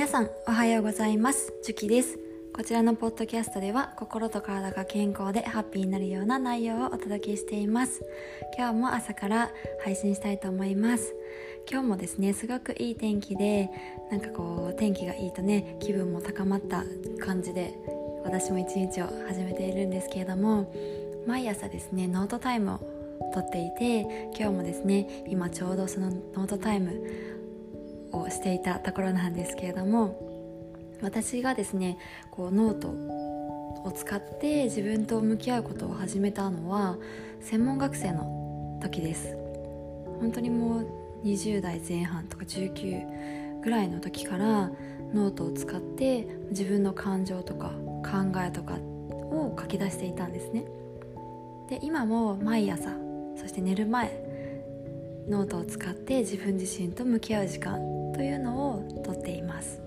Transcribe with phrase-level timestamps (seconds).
[0.00, 1.52] 皆さんおはようございます。
[1.62, 2.18] ジュキです。
[2.54, 8.00] こちらのポッドキャストでは心と体が健康でハッピーになるような内容をお届けしています。
[8.56, 9.50] 今日も朝から
[9.84, 11.14] 配信したいと思います。
[11.70, 13.68] 今日もですねすごくいい天気で
[14.10, 16.82] なんかこう天気がいいとね気分も高まった
[17.22, 17.74] 感じで
[18.24, 20.72] 私も一日を始めているんですけれども
[21.26, 22.78] 毎朝ですねノートタイムを
[23.34, 27.39] とっていて今日もですね今ちょうどそのノートタイム
[28.12, 30.18] をしていたところなんですけれども
[31.02, 31.98] 私がですね
[32.30, 36.96] こうノートを使って自分と向き合うことを始めたのは
[37.40, 39.36] 専門学生の時です。
[40.20, 40.86] 本当にもう
[41.24, 44.70] 20代前半とか19ぐらいの時から
[45.14, 50.66] ノートを使って自分の感情とか考えとかを書き出していたんですね。
[51.68, 52.90] で今も毎朝
[53.36, 59.80] そして寝る前ノートを使って自分自身と向き合う時間というのをとっています。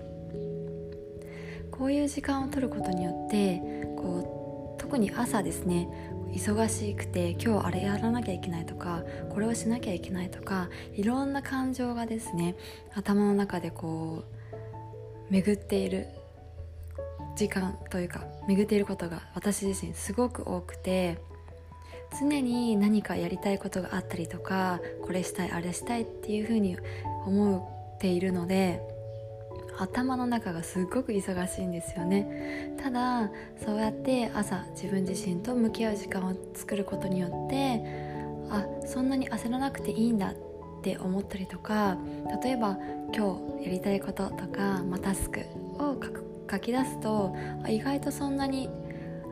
[1.70, 3.60] こういう時間を取ることによって
[3.96, 5.88] こう特に朝ですね
[6.32, 12.56] 忙しくて今日あれやらなきゃいけないとかこれをしなきゃいけないとかいろんな感情がですね
[12.96, 14.24] 頭の中でこ
[15.30, 16.08] う巡っている
[17.36, 21.18] 時間というか巡っていることが私自身すごく多くて
[22.18, 26.76] 常に何かやりたいことがあったりとかこれしたいあれしたいっていうふうに
[27.26, 27.73] 思っ
[28.04, 28.82] ているので
[29.78, 32.76] 頭の中がすごく忙しいんですよね。
[32.80, 33.30] ただ
[33.64, 37.82] そうやって朝自分自身と向き合う時間を作ることによって
[38.50, 40.34] あそんなに焦らなくていいんだっ
[40.82, 41.96] て思ったりとか
[42.42, 42.78] 例えば
[43.12, 45.40] 今日やりたいこととか、まあ、タスク
[45.78, 45.96] を
[46.48, 47.34] 書き出すと
[47.66, 48.68] 意外とそんなに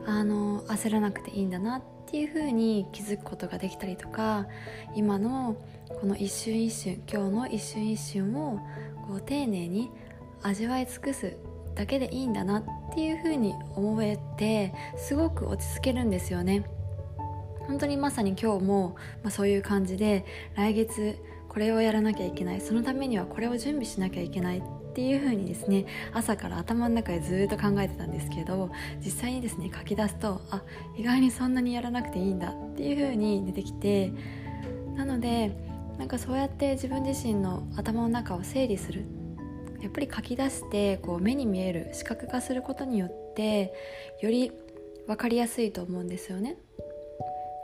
[0.05, 4.47] あの焦らなくていいんだなっていう風に気づくことができたりとか
[4.95, 5.55] 今の
[5.99, 8.59] この一瞬一瞬今日の一瞬一瞬を
[9.07, 9.89] こう丁寧に
[10.41, 11.37] 味わい尽くす
[11.75, 12.63] だけでいいんだなっ
[12.93, 16.65] ていう風に思えてすごく落ち着けるんですよね。
[17.67, 20.25] 本当にまさに今日も、まあ、そういう感じで
[20.55, 21.17] 来月
[21.53, 24.61] これをやらなきゃいけないそのためにはこれを準備しなきゃいけないっ
[24.95, 28.71] ていう風にですね朝から頭の中でずっと考えてたんですけど
[29.03, 30.63] 実際にですね書き出すとあ
[30.97, 34.11] 意外にそんなにやらなくていいんだっていう風に出てきて
[34.95, 35.55] なので
[35.97, 39.05] なんかそうやって自分自身の頭の中を整理する
[39.81, 43.73] やっぱり書き出してこう目に見える視覚化することによって
[44.21, 44.51] より
[45.07, 46.57] 分かりやすいと思うんですよね。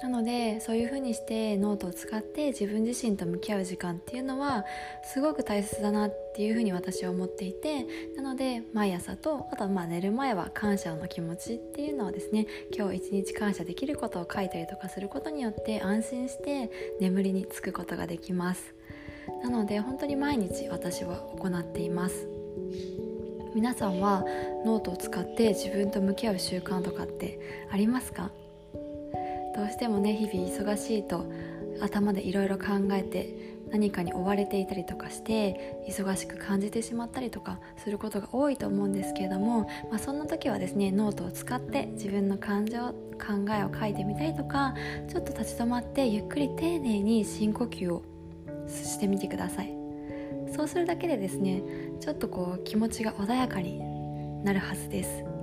[0.01, 4.65] なのでそういう風にしてノートを使って自分自身と向き合う時間っていうのは
[5.03, 16.71] すごく大切だなっていう風に私は思っていてなので毎朝とあとはまあ寝る前は感謝の気持ちっていうのをですね今日一日感謝できることを書いたりとかすることによって安心して
[17.01, 18.73] 眠りにつくことができます。
[19.43, 22.27] なので本当に毎日私は行っています。
[23.53, 24.23] 皆さんは
[24.65, 28.31] ノートを使って自分と向き合う習慣とかってありますか？
[29.55, 31.25] どうしてもね日々忙しいと
[31.81, 44.73] 頭でいろいろ考えて何かに追われていたりとかして忙しく感じてしまったりとかすることが多いと思うんですけれども、まあ、そんな時はですねノートを使って自分の感情考えを書いてみたりとか
[45.07, 48.03] ちょっと立ち止まってゆっくり丁寧に深呼吸を
[48.67, 49.73] してみてください。
[50.55, 51.61] そうするだけでですね
[51.99, 53.79] ちょっとこう気持ちが穏やかに
[54.43, 55.38] なるはずです。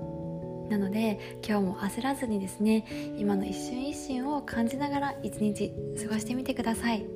[0.69, 2.85] なので今日も焦らずにですね
[3.19, 5.73] 今の一瞬一瞬を感じながら一日
[6.03, 7.07] 過ごしてみてください。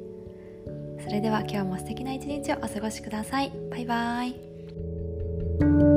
[1.03, 3.53] それでは今日も素敵な一日をお過ごしください。
[3.71, 5.90] バイバーイ。